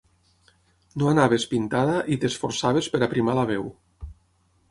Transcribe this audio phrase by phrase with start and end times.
[1.01, 3.69] No anaves pintada i t'esforçaves per aprimar la veu.